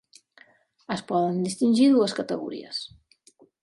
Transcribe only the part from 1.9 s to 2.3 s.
dues